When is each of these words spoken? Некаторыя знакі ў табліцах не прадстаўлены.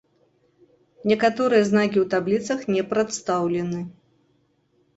Некаторыя 1.11 1.63
знакі 1.71 1.97
ў 2.03 2.07
табліцах 2.15 2.59
не 2.77 2.83
прадстаўлены. 2.97 3.79